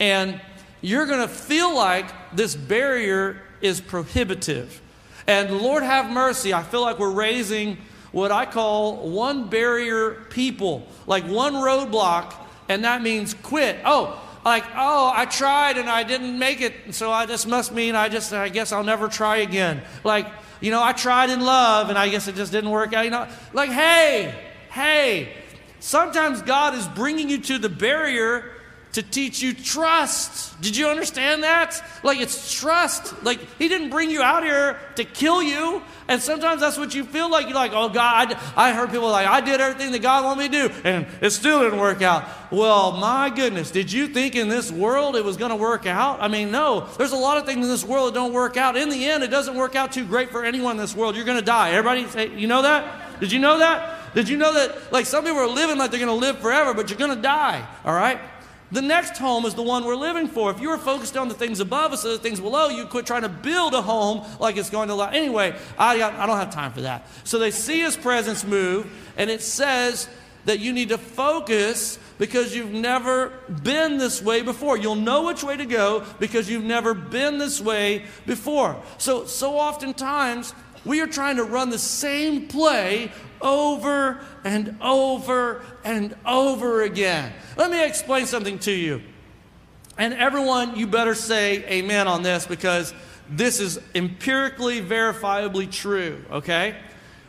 [0.00, 0.40] And
[0.80, 4.80] you're going to feel like this barrier is prohibitive.
[5.26, 7.78] And Lord have mercy, I feel like we're raising
[8.14, 12.32] what I call one barrier people, like one roadblock,
[12.68, 13.76] and that means quit.
[13.84, 17.96] Oh, like, oh, I tried and I didn't make it, so I just must mean
[17.96, 19.82] I just, I guess I'll never try again.
[20.04, 20.28] Like,
[20.60, 23.04] you know, I tried in love and I guess it just didn't work out.
[23.04, 24.32] You know, like, hey,
[24.70, 25.32] hey,
[25.80, 28.53] sometimes God is bringing you to the barrier
[28.94, 30.60] to teach you trust.
[30.60, 31.82] Did you understand that?
[32.04, 33.24] Like it's trust.
[33.24, 35.82] Like he didn't bring you out here to kill you.
[36.06, 37.46] And sometimes that's what you feel like.
[37.46, 40.58] You're like, oh God, I, heard people like, I did everything that God wanted me
[40.58, 42.28] to do, and it still didn't work out.
[42.52, 46.20] Well, my goodness, did you think in this world it was going to work out?
[46.20, 46.86] I mean, no.
[46.98, 48.76] There's a lot of things in this world that don't work out.
[48.76, 51.16] In the end, it doesn't work out too great for anyone in this world.
[51.16, 51.70] You're going to die.
[51.70, 53.18] Everybody, say, you know that?
[53.20, 54.14] Did you know that?
[54.14, 54.92] Did you know that?
[54.92, 57.20] Like some people are living like they're going to live forever, but you're going to
[57.20, 57.66] die.
[57.84, 58.20] All right.
[58.74, 60.50] The next home is the one we're living for.
[60.50, 63.22] If you were focused on the things above us the things below, you quit trying
[63.22, 65.14] to build a home like it's going to last.
[65.14, 67.06] Anyway, I, I don't have time for that.
[67.22, 70.08] So they see his presence move, and it says
[70.46, 73.28] that you need to focus because you've never
[73.62, 74.76] been this way before.
[74.76, 78.82] You'll know which way to go because you've never been this way before.
[78.98, 80.52] So, so oftentimes,
[80.84, 87.32] we are trying to run the same play over and over and over again.
[87.56, 89.02] Let me explain something to you.
[89.96, 92.92] And everyone, you better say amen on this because
[93.28, 96.76] this is empirically verifiably true, okay?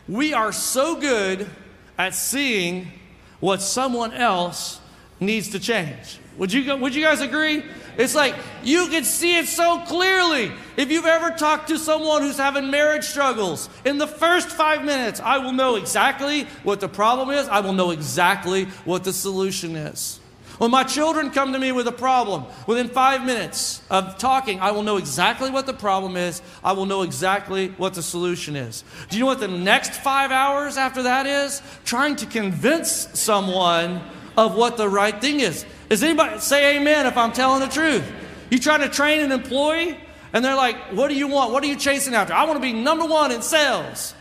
[0.07, 1.49] We are so good
[1.97, 2.91] at seeing
[3.39, 4.81] what someone else
[5.19, 6.19] needs to change.
[6.37, 7.63] Would you, would you guys agree?
[7.97, 10.51] It's like you can see it so clearly.
[10.77, 15.19] If you've ever talked to someone who's having marriage struggles, in the first five minutes,
[15.19, 19.75] I will know exactly what the problem is, I will know exactly what the solution
[19.75, 20.19] is.
[20.57, 24.71] When my children come to me with a problem, within five minutes of talking, I
[24.71, 26.41] will know exactly what the problem is.
[26.63, 28.83] I will know exactly what the solution is.
[29.09, 31.61] Do you know what the next five hours after that is?
[31.83, 34.01] Trying to convince someone
[34.37, 35.65] of what the right thing is.
[35.89, 38.09] Does anybody say amen if I'm telling the truth?
[38.49, 39.97] You try to train an employee,
[40.33, 41.51] and they're like, What do you want?
[41.51, 42.33] What are you chasing after?
[42.33, 44.13] I want to be number one in sales.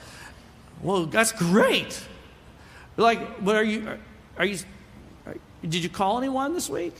[0.82, 2.00] Well, that's great.
[2.96, 3.98] Like, what are you?
[4.36, 4.58] Are you?
[5.26, 6.94] Are, did you call anyone this week?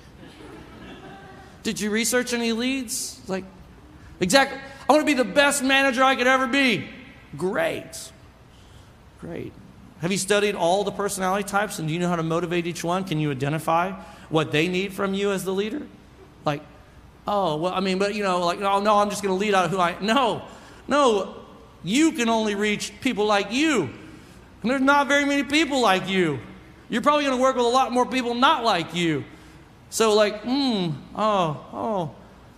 [1.62, 3.20] Did you research any leads?
[3.27, 3.44] Like,
[4.20, 4.59] exactly.
[4.88, 6.88] I want to be the best manager I could ever be.
[7.37, 8.12] Great.
[9.20, 9.53] Great.
[10.05, 12.85] Have you studied all the personality types and do you know how to motivate each
[12.85, 13.05] one?
[13.05, 13.93] Can you identify
[14.29, 15.81] what they need from you as the leader?
[16.45, 16.61] Like,
[17.27, 19.55] oh, well, I mean, but you know, like, oh, no, I'm just going to lead
[19.55, 20.43] out of who I No,
[20.87, 21.35] no,
[21.83, 23.85] you can only reach people like you.
[24.61, 26.38] And there's not very many people like you.
[26.90, 29.25] You're probably going to work with a lot more people not like you.
[29.88, 32.14] So, like, hmm, oh, oh.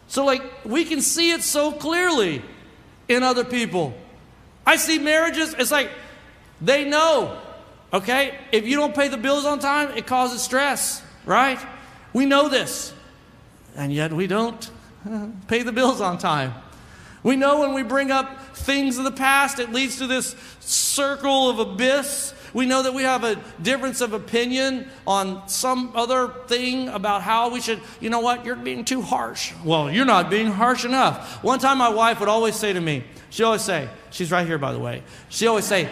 [0.08, 2.42] So, like, we can see it so clearly
[3.06, 3.94] in other people.
[4.66, 5.92] I see marriages, it's like,
[6.60, 7.38] they know,
[7.92, 8.38] okay?
[8.52, 11.58] If you don't pay the bills on time, it causes stress, right?
[12.12, 12.92] We know this.
[13.76, 14.70] And yet we don't
[15.48, 16.54] pay the bills on time.
[17.22, 21.50] We know when we bring up things of the past, it leads to this circle
[21.50, 22.32] of abyss.
[22.54, 27.50] We know that we have a difference of opinion on some other thing about how
[27.50, 29.52] we should, you know what, you're being too harsh.
[29.64, 31.42] Well, you're not being harsh enough.
[31.42, 34.58] One time my wife would always say to me, she always say, she's right here
[34.58, 35.88] by the way, she always say,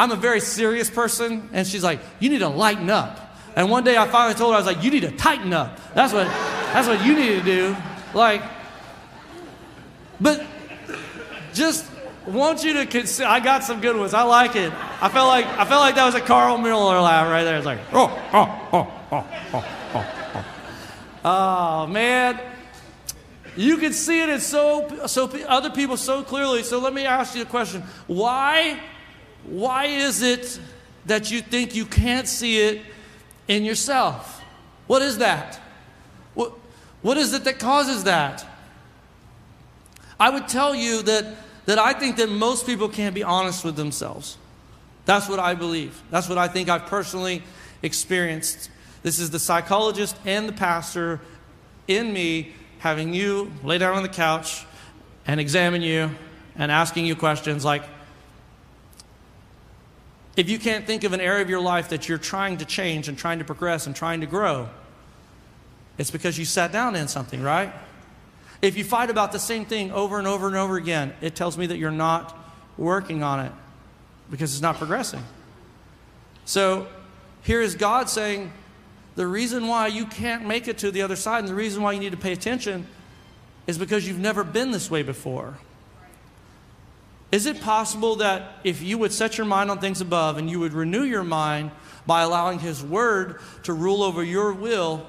[0.00, 1.50] I'm a very serious person.
[1.52, 3.36] And she's like, You need to lighten up.
[3.54, 5.78] And one day I finally told her, I was like, You need to tighten up.
[5.94, 6.26] That's what,
[6.72, 7.76] that's what you need to do.
[8.14, 8.42] Like,
[10.18, 10.42] but
[11.52, 11.84] just
[12.26, 13.28] want you to consider.
[13.28, 14.14] I got some good ones.
[14.14, 14.72] I like it.
[15.02, 17.58] I felt like I felt like that was a Carl Miller laugh right there.
[17.58, 20.44] It's like, oh, oh, oh, oh, oh, oh, oh.
[21.22, 22.40] Oh man,
[23.54, 26.62] you can see it in so so other people so clearly.
[26.62, 28.80] So let me ask you a question: Why
[29.44, 30.58] why is it
[31.06, 32.82] that you think you can't see it
[33.48, 34.42] in yourself?
[34.86, 35.60] What is that?
[36.34, 36.52] What,
[37.02, 38.46] what is it that causes that?
[40.18, 43.76] I would tell you that, that I think that most people can't be honest with
[43.76, 44.36] themselves.
[45.06, 46.00] That's what I believe.
[46.10, 47.42] That's what I think I've personally
[47.82, 48.70] experienced.
[49.02, 51.20] This is the psychologist and the pastor
[51.88, 54.64] in me having you lay down on the couch
[55.26, 56.10] and examine you
[56.56, 57.82] and asking you questions like,
[60.40, 63.08] If you can't think of an area of your life that you're trying to change
[63.08, 64.70] and trying to progress and trying to grow,
[65.98, 67.70] it's because you sat down in something, right?
[68.62, 71.58] If you fight about the same thing over and over and over again, it tells
[71.58, 72.34] me that you're not
[72.78, 73.52] working on it
[74.30, 75.22] because it's not progressing.
[76.46, 76.88] So
[77.42, 78.50] here is God saying,
[79.16, 81.92] the reason why you can't make it to the other side and the reason why
[81.92, 82.86] you need to pay attention
[83.66, 85.58] is because you've never been this way before.
[87.32, 90.58] Is it possible that if you would set your mind on things above and you
[90.60, 91.70] would renew your mind
[92.06, 95.06] by allowing His Word to rule over your will,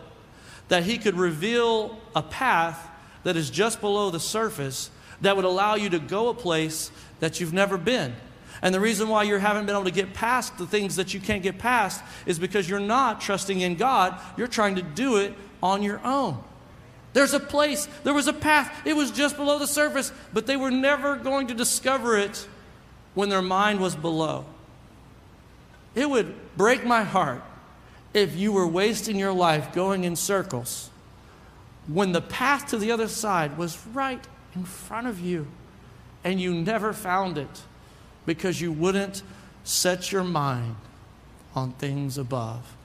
[0.67, 2.89] that He could reveal a path
[3.23, 7.39] that is just below the surface that would allow you to go a place that
[7.39, 8.15] you've never been?
[8.61, 11.19] And the reason why you haven't been able to get past the things that you
[11.19, 14.19] can't get past is because you're not trusting in God.
[14.37, 16.43] You're trying to do it on your own.
[17.13, 20.55] There's a place, there was a path, it was just below the surface, but they
[20.55, 22.47] were never going to discover it
[23.13, 24.45] when their mind was below.
[25.93, 27.43] It would break my heart
[28.13, 30.89] if you were wasting your life going in circles
[31.87, 35.47] when the path to the other side was right in front of you
[36.23, 37.63] and you never found it
[38.25, 39.23] because you wouldn't
[39.63, 40.75] set your mind
[41.55, 42.75] on things above.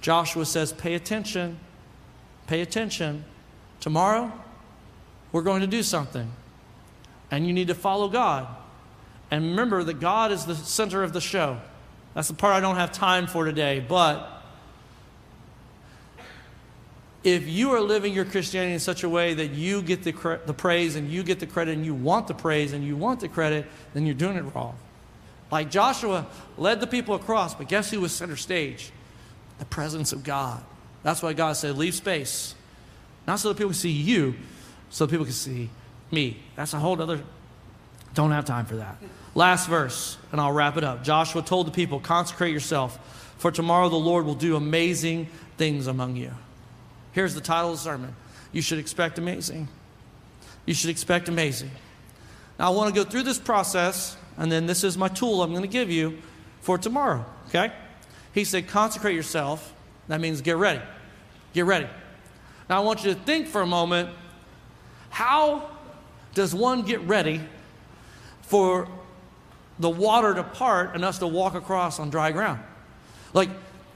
[0.00, 1.58] Joshua says, Pay attention,
[2.46, 3.24] pay attention.
[3.80, 4.32] Tomorrow,
[5.32, 6.30] we're going to do something.
[7.30, 8.46] And you need to follow God.
[9.30, 11.60] And remember that God is the center of the show.
[12.14, 13.84] That's the part I don't have time for today.
[13.86, 14.38] But
[17.22, 20.54] if you are living your Christianity in such a way that you get the, the
[20.54, 23.28] praise and you get the credit and you want the praise and you want the
[23.28, 24.76] credit, then you're doing it wrong.
[25.50, 28.92] Like Joshua led the people across, but guess who was center stage?
[29.58, 30.62] The presence of God.
[31.02, 32.54] That's why God said, leave space.
[33.28, 34.34] Not so that people can see you,
[34.88, 35.68] so that people can see
[36.10, 36.38] me.
[36.56, 37.20] That's a whole other,
[38.14, 38.96] don't have time for that.
[39.34, 41.04] Last verse, and I'll wrap it up.
[41.04, 42.98] Joshua told the people, consecrate yourself,
[43.36, 46.30] for tomorrow the Lord will do amazing things among you.
[47.12, 48.16] Here's the title of the sermon
[48.50, 49.68] You should expect amazing.
[50.64, 51.70] You should expect amazing.
[52.58, 55.50] Now, I want to go through this process, and then this is my tool I'm
[55.50, 56.16] going to give you
[56.62, 57.74] for tomorrow, okay?
[58.32, 59.74] He said, consecrate yourself.
[60.08, 60.80] That means get ready.
[61.52, 61.88] Get ready.
[62.68, 64.10] Now, I want you to think for a moment
[65.10, 65.70] how
[66.34, 67.40] does one get ready
[68.42, 68.88] for
[69.78, 72.60] the water to part and us to walk across on dry ground?
[73.32, 73.50] Like,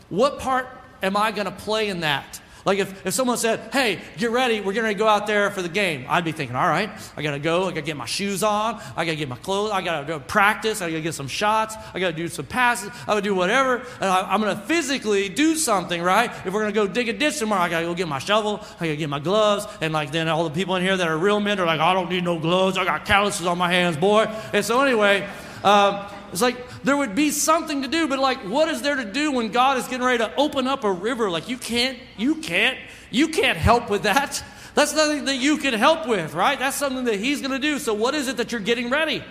[0.08, 0.66] what part
[1.02, 2.41] am I going to play in that?
[2.64, 5.51] Like if, if someone said, hey, get ready, we're getting ready to go out there
[5.51, 8.07] for the game, I'd be thinking, all right, I gotta go, I gotta get my
[8.07, 11.29] shoes on, I gotta get my clothes, I gotta go practice, I gotta get some
[11.29, 15.29] shots, I gotta do some passes, I gotta do whatever, and I, am gonna physically
[15.29, 16.31] do something, right?
[16.44, 18.87] If we're gonna go dig a ditch tomorrow, I gotta go get my shovel, I
[18.87, 21.40] gotta get my gloves, and like then all the people in here that are real
[21.40, 24.25] men are like, I don't need no gloves, I got calluses on my hands, boy.
[24.53, 25.29] And so anyway,
[25.64, 29.04] um, it's like there would be something to do, but like, what is there to
[29.04, 31.30] do when God is getting ready to open up a river?
[31.30, 32.78] Like, you can't, you can't,
[33.10, 34.42] you can't help with that.
[34.74, 36.58] That's nothing that you can help with, right?
[36.58, 37.78] That's something that He's going to do.
[37.78, 39.22] So, what is it that you're getting ready?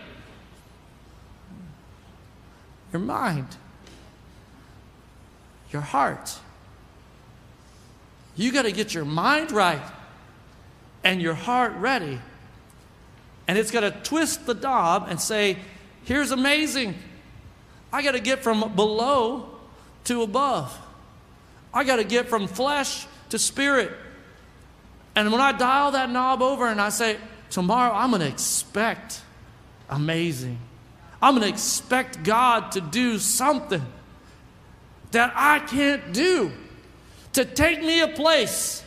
[2.94, 3.48] Your mind,
[5.72, 6.38] your heart.
[8.36, 9.82] You got to get your mind right
[11.04, 12.20] and your heart ready.
[13.48, 15.58] And it's got to twist the knob and say,
[16.04, 16.96] Here's amazing.
[17.94, 19.50] I got to get from below
[20.06, 20.78] to above.
[21.74, 23.92] I got to get from flesh to spirit.
[25.16, 27.18] And when I dial that knob over and I say,
[27.50, 29.22] tomorrow I'm going to expect
[29.90, 30.58] amazing.
[31.22, 33.86] I'm going to expect God to do something
[35.12, 36.52] that I can't do,
[37.34, 38.84] to take me a place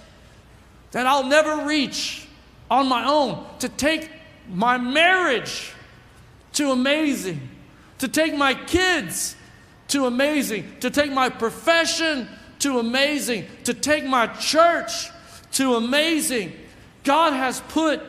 [0.90, 2.26] that I'll never reach
[2.70, 4.10] on my own, to take
[4.48, 5.72] my marriage
[6.54, 7.40] to amazing,
[7.98, 9.36] to take my kids
[9.88, 12.28] to amazing, to take my profession
[12.60, 15.10] to amazing, to take my church
[15.52, 16.52] to amazing.
[17.04, 18.00] God has put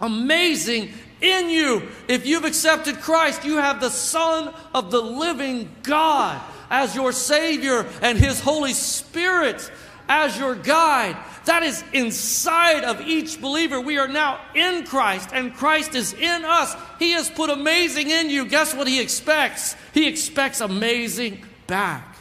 [0.00, 1.88] amazing in you.
[2.08, 7.86] If you've accepted Christ, you have the Son of the living God as your Savior
[8.00, 9.70] and His Holy Spirit
[10.12, 11.16] as your guide.
[11.46, 13.80] That is inside of each believer.
[13.80, 16.76] We are now in Christ, and Christ is in us.
[16.98, 18.44] He has put amazing in you.
[18.44, 19.74] Guess what He expects?
[19.94, 22.14] He expects amazing back.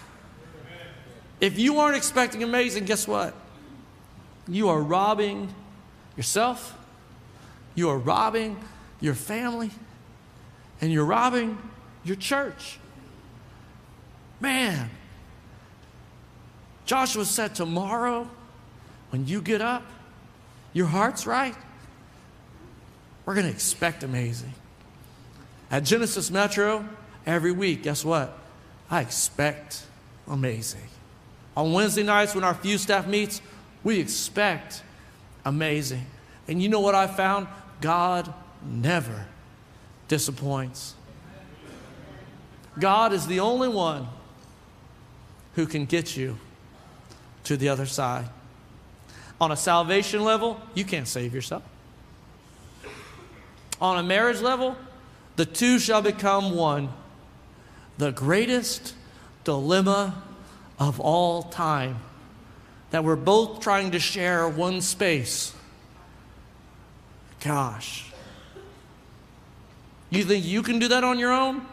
[1.42, 3.36] If you aren't expecting amazing, guess what?
[4.48, 5.54] You are robbing
[6.16, 6.78] yourself,
[7.76, 8.58] you are robbing
[9.02, 9.70] your family,
[10.80, 11.58] and you're robbing
[12.06, 12.80] your church.
[14.40, 14.90] Man,
[16.86, 18.30] Joshua said, Tomorrow,
[19.10, 19.84] when you get up,
[20.74, 21.56] your heart's right,
[23.26, 24.54] we're going to expect amazing.
[25.70, 26.88] At Genesis Metro,
[27.26, 28.38] every week, guess what?
[28.90, 29.86] I expect
[30.28, 30.88] amazing.
[31.56, 33.42] On Wednesday nights when our few staff meets,
[33.84, 34.84] we expect
[35.46, 36.06] amazing.
[36.48, 37.48] And you know what I found?
[37.80, 39.26] God never
[40.08, 40.96] disappoints.
[42.80, 44.08] God is the only one
[45.56, 46.38] who can get you
[47.46, 48.30] to the other side.
[49.40, 51.64] On a salvation level, you can't save yourself.
[53.80, 54.78] On a marriage level,
[55.36, 56.90] the two shall become one.
[57.98, 58.94] The greatest
[59.44, 60.22] dilemma
[60.80, 62.00] of all time
[62.92, 65.54] that we're both trying to share one space.
[67.44, 68.12] Gosh.
[70.10, 71.66] You think you can do that on your own?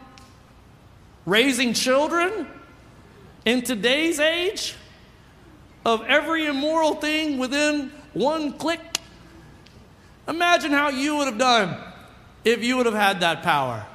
[1.25, 2.47] Raising children
[3.45, 4.75] in today's age
[5.93, 8.79] of every immoral thing within one click?
[10.27, 11.75] Imagine how you would have done
[12.45, 13.85] if you would have had that power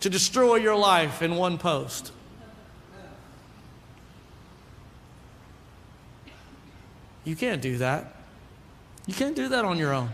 [0.00, 2.12] to destroy your life in one post.
[7.24, 8.14] You can't do that.
[9.06, 10.10] You can't do that on your own.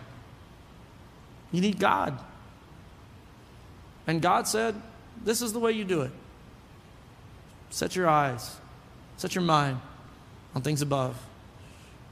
[1.51, 2.19] You need God.
[4.07, 4.75] And God said,
[5.25, 6.11] This is the way you do it.
[7.71, 8.57] Set your eyes,
[9.17, 9.81] set your mind
[10.57, 11.15] on things above.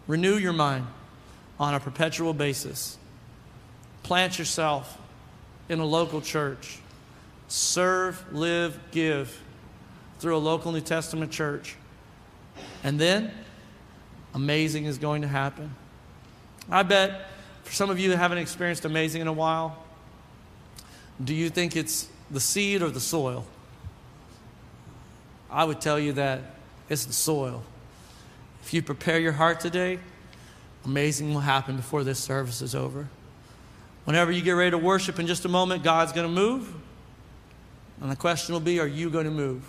[0.06, 0.86] Renew your mind
[1.58, 2.98] on a perpetual basis.
[4.02, 4.98] Plant yourself
[5.70, 6.78] in a local church.
[7.48, 9.40] Serve, live, give
[10.18, 11.76] through a local New Testament church.
[12.82, 13.30] And then,
[14.34, 15.74] amazing is going to happen.
[16.70, 17.28] I bet
[17.62, 19.82] for some of you that haven't experienced amazing in a while,
[21.22, 23.46] do you think it's the seed or the soil?
[25.50, 26.42] I would tell you that
[26.90, 27.64] it's the soil.
[28.64, 29.98] If you prepare your heart today,
[30.86, 33.06] amazing will happen before this service is over.
[34.06, 36.74] Whenever you get ready to worship in just a moment, God's going to move.
[38.00, 39.62] And the question will be are you going to move?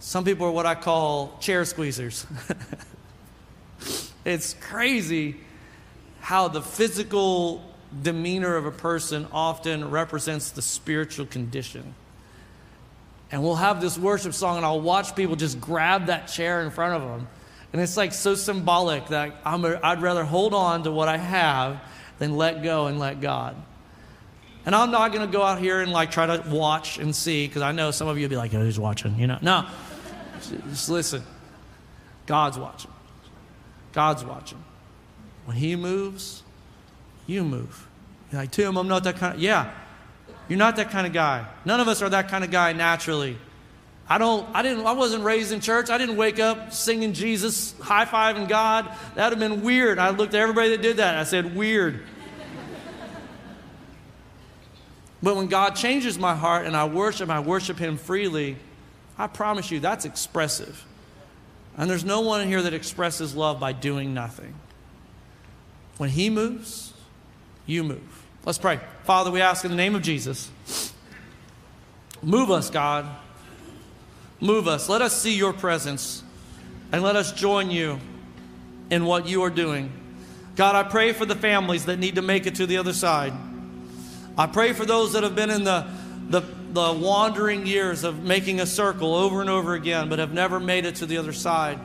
[0.00, 2.26] Some people are what I call chair squeezers.
[4.26, 5.36] it's crazy
[6.20, 7.64] how the physical
[8.02, 11.94] demeanor of a person often represents the spiritual condition.
[13.32, 16.70] And we'll have this worship song, and I'll watch people just grab that chair in
[16.70, 17.28] front of them.
[17.72, 21.16] And it's like so symbolic that I'm a, I'd rather hold on to what I
[21.16, 21.80] have
[22.18, 23.56] than let go and let God.
[24.64, 27.46] And I'm not going to go out here and like try to watch and see
[27.46, 29.38] because I know some of you will be like, oh, he's watching, you know.
[29.40, 29.66] No,
[30.70, 31.22] just listen.
[32.26, 32.90] God's watching.
[33.92, 34.62] God's watching.
[35.44, 36.42] When He moves,
[37.26, 37.86] you move.
[38.30, 39.72] You're like, Tim, I'm not that kind of, yeah,
[40.48, 41.46] you're not that kind of guy.
[41.64, 43.38] None of us are that kind of guy naturally.
[44.08, 45.90] I don't, I didn't, I wasn't raised in church.
[45.90, 48.88] I didn't wake up singing Jesus, high fiving God.
[49.16, 49.98] That would have been weird.
[49.98, 51.16] I looked at everybody that did that.
[51.16, 52.04] I said, weird.
[55.20, 58.56] but when God changes my heart and I worship, I worship Him freely,
[59.18, 60.84] I promise you that's expressive.
[61.76, 64.54] And there's no one here that expresses love by doing nothing.
[65.96, 66.92] When He moves,
[67.66, 68.24] you move.
[68.44, 68.78] Let's pray.
[69.02, 70.48] Father, we ask in the name of Jesus,
[72.22, 73.06] move us, God.
[74.40, 74.88] Move us.
[74.88, 76.22] Let us see your presence
[76.92, 77.98] and let us join you
[78.90, 79.92] in what you are doing.
[80.56, 83.32] God, I pray for the families that need to make it to the other side.
[84.38, 85.86] I pray for those that have been in the,
[86.28, 90.60] the, the wandering years of making a circle over and over again, but have never
[90.60, 91.78] made it to the other side.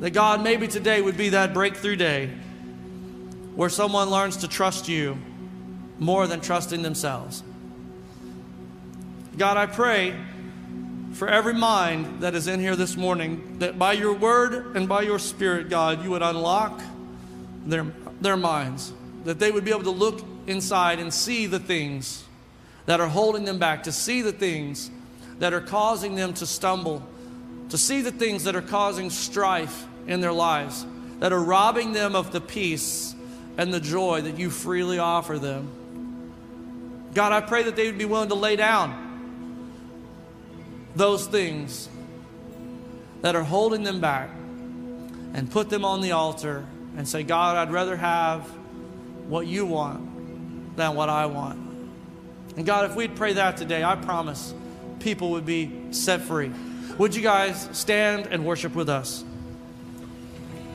[0.00, 2.30] That God, maybe today would be that breakthrough day
[3.54, 5.18] where someone learns to trust you
[5.98, 7.42] more than trusting themselves.
[9.36, 10.14] God, I pray
[11.14, 15.02] for every mind that is in here this morning that by your word and by
[15.02, 16.80] your spirit, God, you would unlock
[17.64, 17.84] their,
[18.20, 18.92] their minds,
[19.24, 22.24] that they would be able to look inside and see the things
[22.86, 24.90] that are holding them back, to see the things
[25.38, 27.02] that are causing them to stumble,
[27.70, 30.86] to see the things that are causing strife in their lives,
[31.18, 33.14] that are robbing them of the peace
[33.56, 35.68] and the joy that you freely offer them.
[37.14, 39.07] God, I pray that they would be willing to lay down
[40.94, 41.88] those things
[43.22, 44.30] that are holding them back
[45.34, 46.64] and put them on the altar
[46.96, 48.42] and say, God, I'd rather have
[49.28, 51.58] what you want than what I want.
[52.56, 54.54] And God, if we'd pray that today, I promise
[55.00, 56.50] people would be set free.
[56.98, 59.24] Would you guys stand and worship with us?